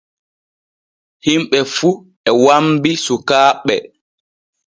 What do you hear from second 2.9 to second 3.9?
sukaaɓe.